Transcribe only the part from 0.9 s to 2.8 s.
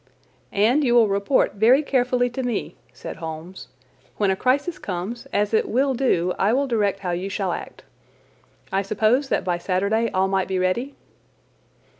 will report very carefully to me,"